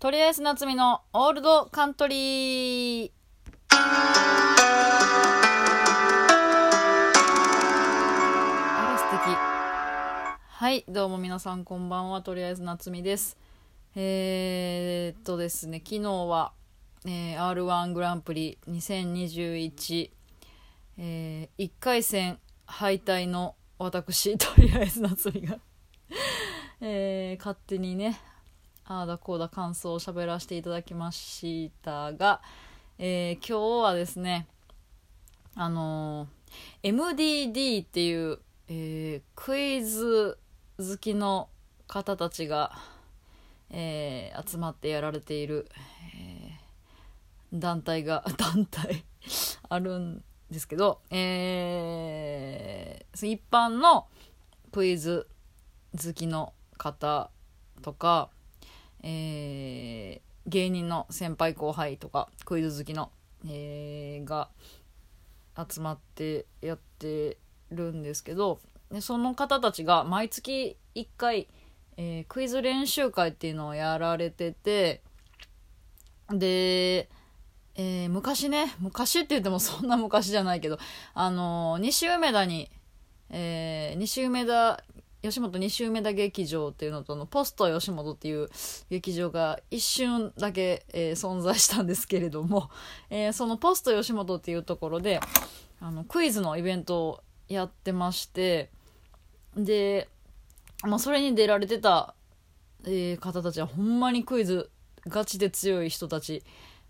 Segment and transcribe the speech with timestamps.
[0.00, 3.10] とりあえず夏美のオールドカントリー。
[3.68, 3.76] あ
[8.92, 9.36] ら、素敵。
[10.50, 12.22] はい、どうも皆さんこんばんは。
[12.22, 13.36] とりあえず夏美です。
[13.96, 16.52] えー、っとですね、昨日は、
[17.04, 20.10] えー、R1 グランプリ2021、
[20.98, 25.58] えー、1回戦敗退の私、とりあえず夏美が
[26.80, 28.20] えー、勝手にね、
[28.90, 32.40] ああだこうだ感想を喋らせていただきましたが、
[32.98, 34.46] えー、今日はですね、
[35.54, 40.38] あのー、MDD っていう、えー、クイズ
[40.78, 41.50] 好きの
[41.86, 42.72] 方たちが、
[43.68, 45.68] えー、集まってやられている、
[46.16, 46.58] え、
[47.52, 49.04] 団体が、 団体
[49.68, 54.06] あるんですけど、えー、一般の
[54.72, 55.28] クイズ
[55.92, 57.30] 好きの方
[57.82, 58.30] とか、
[59.02, 63.10] えー、芸人の先輩後輩とかクイズ好きの、
[63.46, 64.48] えー、が
[65.68, 67.38] 集まってやって
[67.70, 71.48] るんですけどでその方たちが毎月1回、
[71.96, 75.02] えー、クイズ練習会っていうのをやられてて
[76.30, 77.08] で、
[77.74, 80.78] えー、昔ね昔って言ってもそんな昔じゃないけど
[81.14, 82.70] あのー、西梅田に、
[83.30, 84.82] えー、西梅田
[85.28, 88.48] 吉本西梅田劇場っていうのとのポスト吉本っていう
[88.90, 92.70] 劇場が一瞬だけ、えー、存在したんですけれども、
[93.10, 95.20] えー、そのポスト吉本っていうところで
[95.80, 98.70] あのクイズのイベントをやってまして
[99.56, 100.08] で、
[100.82, 102.14] まあ、それに出られてた、
[102.84, 104.70] えー、方たちはほんまにクイズ
[105.06, 106.42] ガチで強い人たち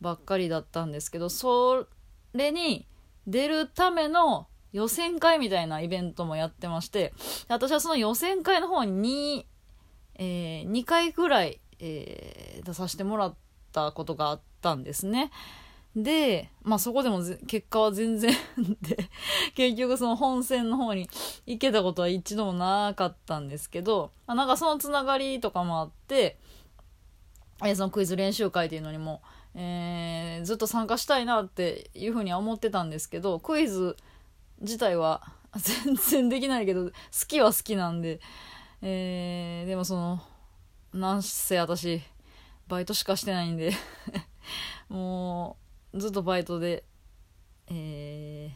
[0.00, 1.86] ばっかりだったんですけどそ
[2.32, 2.86] れに
[3.26, 7.14] 出るための予選会みたいなイベントもやってまして、
[7.48, 9.46] 私はその予選会の方に、
[10.16, 13.34] えー、2回ぐらい、えー、出させてもらっ
[13.72, 15.30] たことがあったんですね。
[15.94, 18.34] で、まあそこでも結果は全然
[18.82, 19.08] で、
[19.54, 21.08] 結局その本戦の方に
[21.46, 26.36] 行けたことは一度もなかったんですけど、まあ、なんかそのつながりとかもあって、
[27.62, 29.22] えー、そのクイズ練習会っていうのにも、
[29.54, 33.96] えー、ずっと参加したいなっていうふうには思ってたんですけど、クイズ、
[34.60, 35.22] 自体は
[35.56, 36.92] 全然できないけど好
[37.26, 38.20] きは好きなんで、
[38.82, 40.20] えー、でもその
[40.92, 42.02] なんせ私
[42.68, 43.72] バイトしかしてないんで。
[44.88, 45.56] も
[45.92, 46.84] うずっとバイトで
[47.68, 48.50] え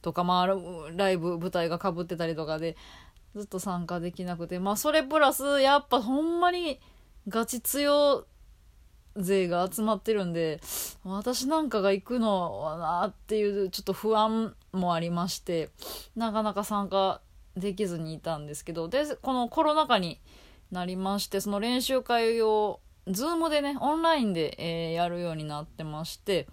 [0.00, 2.76] ー、とかまあライブ舞台がかぶってたりとかで
[3.34, 4.58] ずっと参加できなくて。
[4.58, 6.80] まあそれプラスやっぱほんまに
[7.26, 8.26] ガチ強
[9.16, 10.60] 勢が集まってるんで
[11.04, 15.70] 私なんかが行くのはなっていうちょっと不安もありまして
[16.16, 17.20] なかなか参加
[17.56, 20.20] できずにいたんですけどでこのコロナ禍に
[20.70, 26.48] なりましてその練習会を Zoom でねオンラインで、えー、やるようになってまして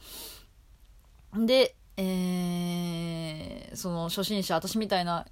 [1.34, 5.26] で、えー、その初心者私みたいな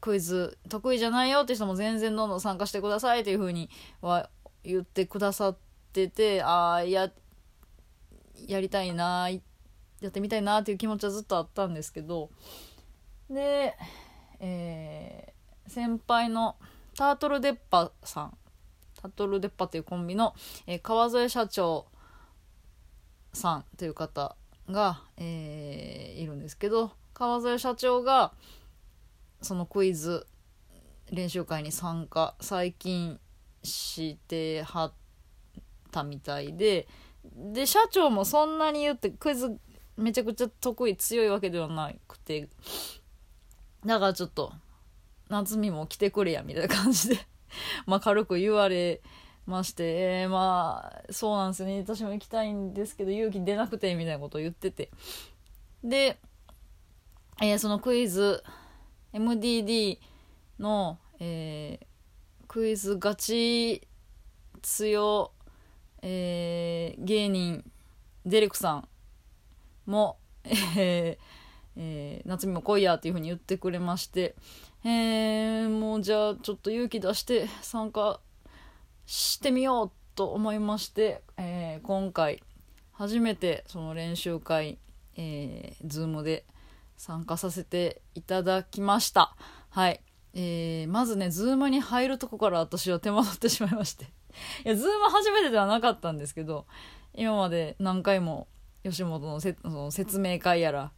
[0.00, 3.68] クイズ得意じゃないよって人も全然どんどん参加してくださいっていう風に
[4.00, 4.30] は
[4.64, 5.56] 言ってくださっ
[5.92, 7.10] ててああや
[8.46, 9.28] やりたいな
[10.00, 12.30] やってみたいなっていう気持ちはずっとあったんですけど。
[13.30, 13.76] で、
[14.40, 16.56] えー、先輩の
[16.96, 18.36] タートルデッパさん
[19.00, 20.34] タートルデッパっていうコンビの、
[20.66, 21.86] えー、川添社長
[23.32, 24.36] さんという方
[24.68, 28.32] が、えー、いるんですけど川添社長が
[29.42, 30.26] そのクイズ
[31.10, 33.18] 練習会に参加最近
[33.62, 34.92] してはっ
[35.90, 36.88] たみたいで
[37.34, 39.58] で社長もそんなに言ってクイズ
[39.96, 42.48] めちゃくちゃ得意強いわけではなくて
[43.84, 44.52] だからちょっと
[45.28, 47.18] 夏美も来てくれやみたいな感じで
[47.86, 49.00] まあ軽く言われ
[49.46, 49.84] まして、
[50.22, 51.80] えー、まあそうなんですね。
[51.80, 54.90] 私も行きたいんですけど勇気出なくてみたいなことを言ってて。
[55.82, 56.18] で、
[57.40, 58.44] えー、そのクイズ
[59.12, 59.98] MDD
[60.58, 63.88] の、えー、クイズガチ
[64.62, 65.32] 強、
[66.02, 67.64] えー、芸人
[68.26, 68.88] デレクさん
[69.86, 71.30] も、えー
[71.76, 74.34] えー、夏美も来いやっていう風に言ってくれまして、
[74.84, 78.20] えー、もうじゃあちょっと勇気出して参加
[79.06, 82.42] してみようと思いまして、えー、今回
[82.92, 84.78] 初めてその練習会、
[85.16, 86.44] えー、Zoom で
[86.96, 89.34] 参加させていただきました。
[89.70, 90.02] はい。
[90.34, 94.06] えー、まずね、Zoom に入るとこから私は手間取ってしまいまして。
[94.64, 96.66] いや、Zoom 初めてではなかったんですけど、
[97.14, 98.46] 今まで何回も
[98.84, 100.92] 吉本のせその説明会やら、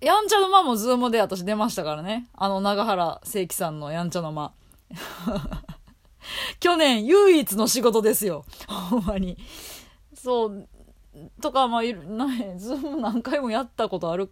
[0.00, 2.28] やんちゃの間もズームで私出ましたからね。
[2.34, 4.52] あの長原聖輝さんのやんちゃの間。
[6.60, 8.44] 去年唯一の仕事ですよ。
[8.68, 9.36] ほんまに。
[10.14, 10.68] そう、
[11.40, 12.26] とか、まあ、いる、な
[12.56, 14.30] Zoom 何回もやったことある、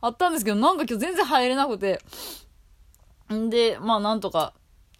[0.00, 2.00] あったんですけど、なんか今日全然入れなくて。
[3.32, 4.52] んで、まあ、なんとか、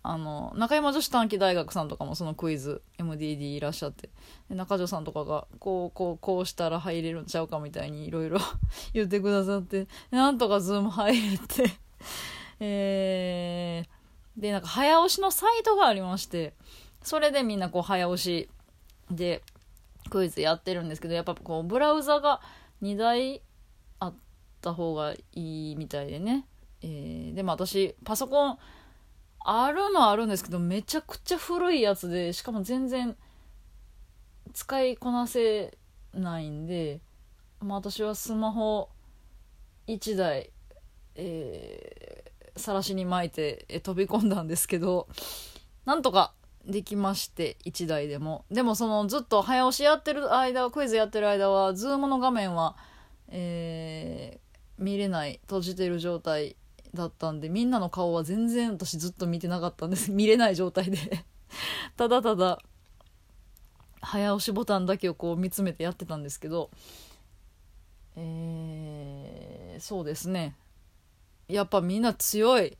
[0.04, 4.10] あの、中山女子短期大学さんとかもそのクイズ、MDD いらっしゃって、
[4.48, 8.38] 中条さんとかが、こう、こう、こうしたら入れるんちゃうかみたいにいろいろ
[8.92, 11.70] 言ってくださって、なんとか Zoom 入れて。
[12.58, 16.54] えー、で、なんか早押しのサイトがありまして、
[17.02, 18.48] それでみんなこう早押し
[19.10, 19.42] で
[20.10, 22.40] クイズやってるんですけど、やっぱこう、ブラウザが
[22.82, 23.40] 2台
[24.00, 24.14] あっ
[24.60, 26.46] た方がいいみたいでね。
[26.82, 28.58] えー、でも私、パソコン、
[29.44, 33.16] あるのはあるんですけど、めちゃくちゃ古いやつで、しかも全然
[34.52, 35.76] 使いこなせ
[36.14, 37.00] ないんで、
[37.60, 38.88] まあ、私はスマホ
[39.86, 40.50] 1台、
[41.14, 45.08] えー、晒しに巻いて、え飛び込んだんですけど、
[45.84, 46.34] なんとか
[46.64, 48.44] できまして、1台でも。
[48.50, 52.76] でもそのずっと早押しやってる間、クイズやってる間は、ズームの画面は、
[53.28, 56.56] えー、見れない、閉じてる状態
[56.94, 60.10] だったんでみんなの顔は全然私ずっと見てなかったんです。
[60.12, 61.24] 見れない状態で。
[61.96, 62.60] ただただ
[64.00, 66.70] 早押しボタンだけをこう見つめてやってたんですけど。
[68.14, 70.54] えー、そうですね。
[71.48, 72.76] やっぱみんな強い。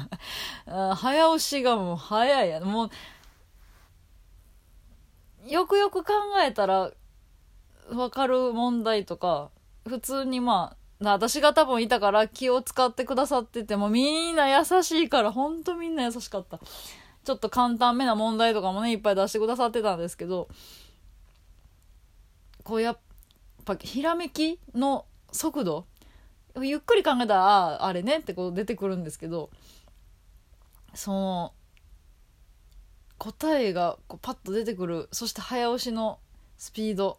[0.66, 2.60] 早押しがもう早いや。
[2.60, 2.90] もう
[5.50, 6.12] よくよく考
[6.44, 6.92] えたら
[7.88, 9.50] 分かる問題とか
[9.86, 16.60] 普通にまあ私が多分いたから気を使ってくださっててもみんな優しいからほんとみんな優しかった。
[17.24, 20.48] ちょっと簡単めな問題とかもねいっぱい出してくださってたんですけど
[22.64, 22.98] こうやっ
[23.64, 25.86] ぱひらめきの速度
[26.60, 29.50] ゆっくり考えたらああれねってこう出てくるんですけど
[30.94, 31.52] その
[33.18, 36.18] 答えがこうパッと出てくるそして早押しの
[36.56, 37.18] スピード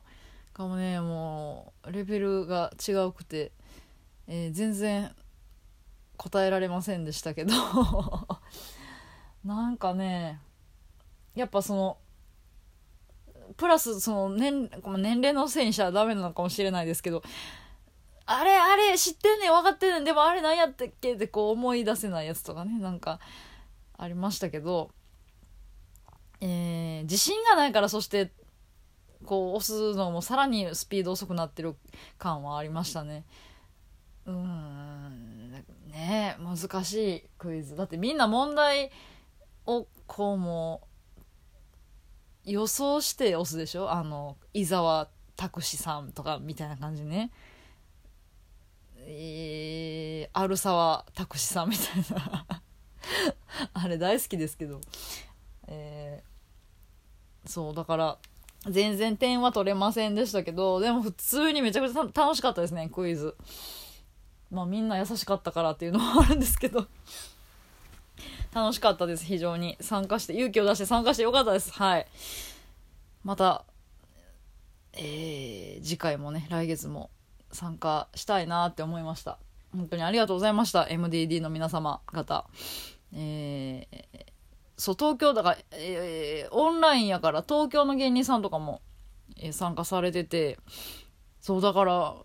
[0.53, 3.51] がもねもうレベルが違うくて
[4.27, 5.11] えー、全然
[6.17, 7.53] 答えられませんでしたけど
[9.43, 10.39] なんかね
[11.33, 11.97] やっぱその
[13.57, 17.23] プラスその年年齢のせいにしたらダメなのかもしれないですけど
[18.27, 23.19] あれあれ知ってんねん分かってんねんでもあれ何やったっけってこう思い出せないやつとかねなんか
[23.97, 24.91] ありましたけど、
[26.39, 28.31] えー、自信がないからそして
[29.25, 31.75] こう押すのもさらにスピード遅くなってる
[32.19, 33.25] 感はありましたね。
[33.45, 33.50] うん
[34.25, 35.51] うん。
[35.91, 37.75] ね難しいクイズ。
[37.75, 38.91] だってみんな問題
[39.65, 40.87] をこうも
[42.45, 43.91] 予想して押すでしょ？
[43.91, 47.31] あの伊沢拓司さんとかみたいな感じね。
[48.97, 52.45] えー、ア沢拓司さんみたいな。
[53.73, 54.81] あれ大好きですけど。
[55.67, 58.17] えー、そうだから
[58.67, 63.35] 全然点は取れませんでしたけどでも普通にめちゃくちゃ楽しかったですねクイズ。
[64.51, 66.87] まあみんな優しかったからっていうのもあるんですけど。
[68.53, 69.77] 楽しかったです非常に。
[69.79, 71.71] 参加して勇気を出して参加してよかったです。
[71.71, 72.07] はい。
[73.23, 73.65] また
[74.93, 77.09] えー、次回もね来月も
[77.51, 79.37] 参加したいなって思いました。
[79.73, 82.45] 本当にありがとうございました MDD の皆様方。
[83.13, 84.25] えー、
[84.77, 88.81] そう東京だから、えー、オンラインやから東京の芸人さんとかも、
[89.37, 90.57] えー、参加されてて。
[91.39, 92.15] そうだから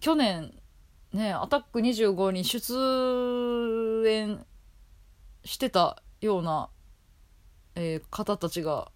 [0.00, 0.52] 去年
[1.12, 4.44] ねアタック25に出演
[5.44, 6.68] してたような、
[7.74, 8.90] えー、方たちが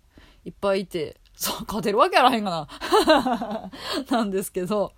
[0.44, 2.68] いっぱいいて、そう、勝てるわけあらへんが
[3.30, 3.70] な。
[4.10, 4.92] なんですけど、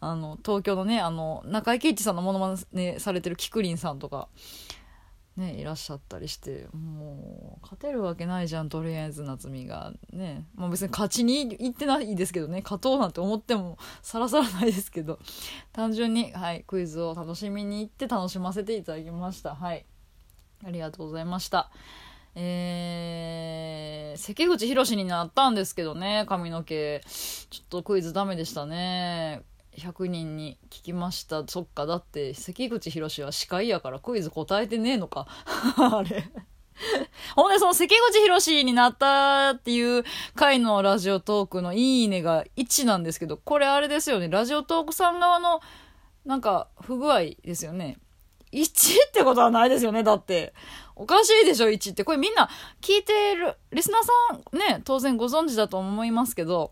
[0.00, 4.28] あの、東京のね、あの、中井貴一さんのモノマネされてるキクリンさんとか、
[5.36, 15.18] ね、いらっしゃったりしてもう勝てるわけないじゃんとりあえず夏美がね、まあ、別に勝ちにいってないですけどね勝とうなんて思ってもさらさらないですけど。
[15.72, 19.54] 単純に、はい、クイズを楽しみに行って楽しませていただきました。
[19.54, 19.84] はい。
[20.64, 21.70] ありがとうございました。
[22.34, 27.02] えー、関口宏になったんですけどね髪の毛。
[27.06, 29.42] ちょっとクイズダメでしたね。
[29.76, 31.46] 100人に聞きました。
[31.46, 35.26] そっかだって関口宏は司会やからクイズ答えてねえのか。
[35.76, 36.24] あれ。
[37.34, 40.04] ほんでその関口宏になったっていう
[40.34, 44.28] 回のラジオトークのいいねが1なんですけどこれあれですよね。
[44.28, 45.60] ラジオトークさん側の
[46.24, 47.98] なんか不具合ですよね。
[48.52, 50.54] 1ってことはないですよねだって。
[50.94, 52.04] おかしいでしょ1って。
[52.04, 52.48] これみんな
[52.80, 56.70] 聞いてるリスナーさんね当然ご存知だと思いますけど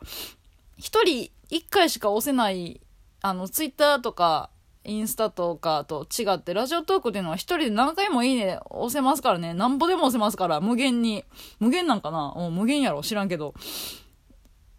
[0.78, 2.80] 1人1回しか押せない
[3.24, 4.50] あの、ツイッターとか、
[4.84, 9.54] インスタとかと違って、ラジオトークっていうのは一人で何回もいいね押せますからね。
[9.54, 11.24] なんぼでも押せますから、無限に。
[11.58, 12.34] 無限なんかな？
[12.36, 13.54] もう、無限やろ知らんけど。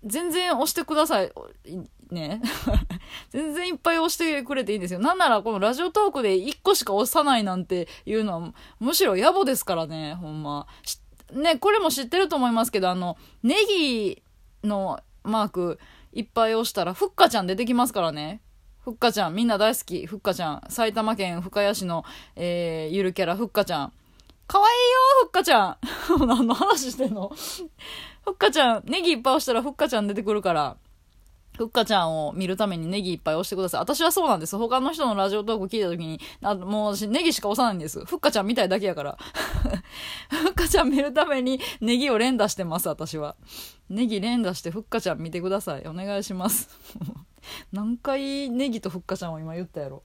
[0.03, 1.31] 全然押してください。
[2.11, 2.39] ね。
[3.33, 4.99] 全然いっぱい押してくれていいんですよ。
[4.99, 10.67] なんならこのラジオトークで1個しか押さないなんていうのは、むしろ野暮ですからね、ほんま。
[11.33, 14.21] ね、これも知ってると思いますけど、あの、ネギ
[14.63, 15.79] のマーク
[16.15, 18.41] いっぱい押したら、ふっかちゃん出てきますからね。
[18.85, 20.63] ふっかちゃん、みんな大好き、ふっかちゃん。
[20.69, 22.05] 埼玉県深谷市の、
[22.37, 23.93] えー、ゆるキャラ、ふっかちゃん。
[24.47, 25.77] かわいいよ、ふっかちゃん。
[26.25, 27.29] 何の話してんの？
[28.23, 30.77] ふっかちゃん、ネギいっぱい押したらふっかちゃん出てくるから。
[31.57, 33.81] ふっかちゃんを見るためにネギいっぱい押してください。
[33.81, 34.57] 私はそうなんです。
[34.57, 38.03] 他の人のラジオトーク聞いた時に、あもう私ネギしか押さないんです。
[38.05, 39.17] ふっかちゃん見たいだけやから。
[40.29, 43.35] ふっかちゃん見るためにネギを連打してます、私は。
[43.89, 45.87] ネギ連打してふっかちゃん見てください。
[45.87, 46.69] お願いします。
[47.71, 50.03] 何回ネギとふっかちゃんを今言ったやろ。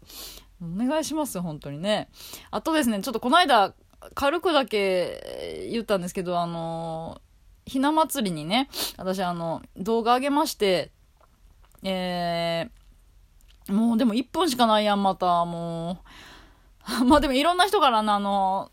[0.63, 2.11] お願いしますよ、本当にね。
[2.51, 3.75] あとですね、ちょっとこの間、
[4.15, 7.21] 軽くだけ言ったんですけど、あの
[7.67, 10.91] ひな祭りにね、私あの、動画上げまして、
[11.83, 16.03] えー、もうでも1分しかないやん、また、も
[17.01, 17.05] う。
[17.05, 18.71] まあでもいろんな人からな、あの、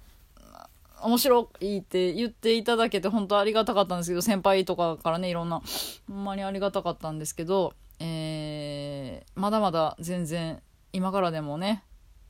[1.01, 5.61] 面白いって言っていただけて本当ありがたかったんですけど、先輩とかからね、いろんな、
[6.07, 10.61] ほんまにありがたかったんですけど、えー、まだまだ全然、
[10.93, 11.83] 今からでもね、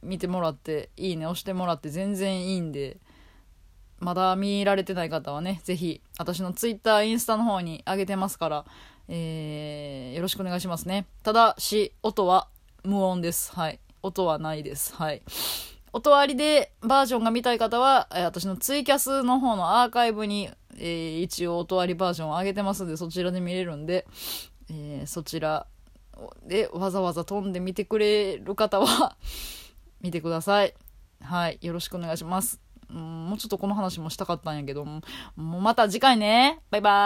[0.03, 2.97] 見てもらって、いいね押してもらって全然いいんで、
[3.99, 8.65] まだ見られてない方はね、ぜひ、私の Twitter、インスタの方に上げてますから、
[9.07, 11.05] えー、よろしくお願いしますね。
[11.23, 12.47] ただし、音は
[12.83, 13.53] 無音です。
[13.53, 13.79] はい。
[14.03, 14.95] 音はないです。
[14.95, 15.21] はい。
[15.93, 24.05] 音ありでバージョンが見たい方は、えー、私のツイキャスの方のアーカイブに、えー、一応音ありバージョンを上げてますので、そちらで見れるんで、
[24.69, 25.67] えー、そちら
[26.45, 29.15] でわざわざ飛んで見てくれる方は
[30.01, 30.73] 見てください。
[31.21, 31.59] はい。
[31.61, 32.59] よろしくお願いします。
[32.89, 35.01] うん、もうちょっとこの話もしたかったんやけども、
[35.35, 36.59] もうまた次回ね。
[36.69, 37.05] バイバイ。